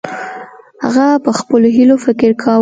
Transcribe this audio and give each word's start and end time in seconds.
هغه 0.85 1.05
په 1.25 1.31
خپلو 1.39 1.67
هیلو 1.77 1.95
فکر 2.05 2.29
کاوه. 2.41 2.59